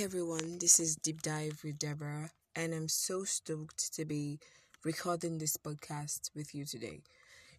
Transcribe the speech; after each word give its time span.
everyone, 0.00 0.56
this 0.58 0.80
is 0.80 0.96
Deep 0.96 1.20
Dive 1.20 1.60
with 1.62 1.78
Deborah, 1.78 2.30
and 2.56 2.72
I'm 2.72 2.88
so 2.88 3.24
stoked 3.24 3.92
to 3.94 4.06
be 4.06 4.38
recording 4.84 5.36
this 5.36 5.58
podcast 5.58 6.30
with 6.34 6.54
you 6.54 6.64
today. 6.64 7.02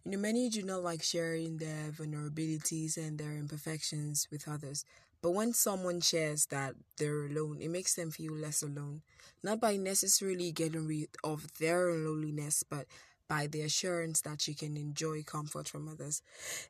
You 0.04 0.10
know, 0.10 0.18
many 0.18 0.48
do 0.48 0.64
not 0.64 0.82
like 0.82 1.00
sharing 1.00 1.58
their 1.58 1.92
vulnerabilities 1.92 2.96
and 2.96 3.18
their 3.18 3.36
imperfections 3.36 4.26
with 4.32 4.48
others, 4.48 4.84
but 5.22 5.30
when 5.30 5.52
someone 5.52 6.00
shares 6.00 6.46
that 6.46 6.74
they're 6.96 7.26
alone, 7.26 7.58
it 7.60 7.70
makes 7.70 7.94
them 7.94 8.10
feel 8.10 8.32
less 8.32 8.64
alone. 8.64 9.02
Not 9.44 9.60
by 9.60 9.76
necessarily 9.76 10.50
getting 10.50 10.88
rid 10.88 11.10
of 11.22 11.46
their 11.58 11.92
loneliness, 11.92 12.64
but 12.68 12.86
by 13.28 13.46
the 13.46 13.60
assurance 13.62 14.22
that 14.22 14.48
you 14.48 14.54
can 14.54 14.76
enjoy 14.76 15.22
comfort 15.22 15.68
from 15.68 15.88
others. 15.88 16.22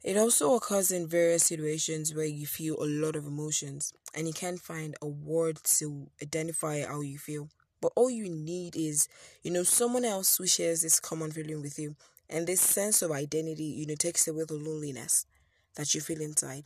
It 0.03 0.16
also 0.16 0.55
occurs 0.55 0.91
in 0.91 1.07
various 1.07 1.45
situations 1.45 2.15
where 2.15 2.25
you 2.27 2.47
feel 2.47 2.77
a 2.83 2.87
lot 2.87 3.16
of 3.16 3.27
emotions 3.27 3.93
and 4.15 4.27
you 4.27 4.33
can't 4.33 4.61
find 4.61 4.97
a 5.01 5.07
word 5.07 5.61
to 5.79 6.09
identify 6.21 6.85
how 6.85 7.01
you 7.01 7.19
feel. 7.19 7.49
But 7.80 7.93
all 7.95 8.11
you 8.11 8.29
need 8.29 8.75
is, 8.75 9.09
you 9.43 9.52
know, 9.52 9.63
someone 9.63 10.05
else 10.05 10.37
who 10.37 10.47
shares 10.47 10.83
this 10.83 10.99
common 10.99 11.30
feeling 11.30 11.63
with 11.63 11.79
you. 11.79 11.95
And 12.29 12.47
this 12.47 12.61
sense 12.61 13.01
of 13.01 13.13
identity, 13.13 13.65
you 13.65 13.87
know, 13.87 13.95
takes 13.95 14.27
away 14.29 14.45
the 14.47 14.55
loneliness 14.55 15.25
that 15.77 15.95
you 15.95 16.01
feel 16.01 16.21
inside. 16.21 16.65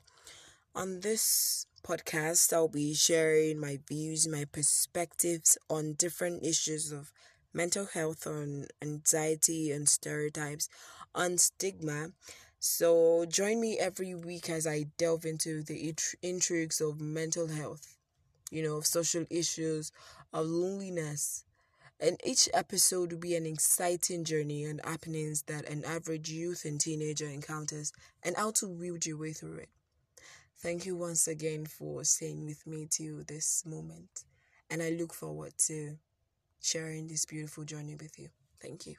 On 0.75 1.01
this 1.01 1.67
podcast, 1.83 2.53
I'll 2.53 2.69
be 2.69 2.95
sharing 2.95 3.59
my 3.59 3.79
views, 3.89 4.27
my 4.29 4.45
perspectives 4.45 5.59
on 5.69 5.95
different 5.95 6.45
issues 6.45 6.93
of 6.93 7.13
mental 7.53 7.87
health, 7.87 8.27
on 8.27 8.67
anxiety 8.81 9.71
and 9.71 9.89
stereotypes, 9.89 10.69
on 11.15 11.39
stigma. 11.39 12.11
So 12.59 13.27
join 13.27 13.61
me 13.61 13.79
every 13.79 14.15
week 14.15 14.49
as 14.49 14.67
I 14.67 14.87
delve 14.97 15.25
into 15.25 15.63
the 15.63 15.95
intrigues 16.23 16.81
of 16.81 17.01
mental 17.01 17.49
health, 17.49 17.97
you 18.51 18.63
know, 18.63 18.77
of 18.77 18.87
social 18.87 19.25
issues, 19.31 19.93
of 20.33 20.47
loneliness. 20.47 21.45
And 21.99 22.21
each 22.25 22.49
episode 22.53 23.13
will 23.13 23.21
be 23.21 23.37
an 23.37 23.47
exciting 23.47 24.25
journey 24.25 24.65
and 24.65 24.81
happenings 24.85 25.43
that 25.43 25.69
an 25.69 25.85
average 25.85 26.31
youth 26.31 26.65
and 26.65 26.81
teenager 26.81 27.27
encounters 27.27 27.93
and 28.25 28.37
how 28.37 28.51
to 28.53 28.69
wield 28.69 29.07
your 29.07 29.19
way 29.19 29.33
through 29.33 29.59
it. 29.59 29.69
Thank 30.59 30.87
you 30.87 30.97
once 30.97 31.27
again 31.27 31.67
for 31.67 32.05
staying 32.05 32.45
with 32.45 32.67
me 32.67 32.87
till 32.89 33.23
this 33.27 33.65
moment. 33.67 34.25
And 34.71 34.83
I 34.83 34.91
look 34.91 35.13
forward 35.13 35.55
to 35.67 35.99
sharing 36.63 37.09
this 37.09 37.27
beautiful 37.27 37.65
journey 37.65 37.97
with 37.97 38.19
you. 38.19 38.31
Thank 38.61 38.87
you. 38.87 38.97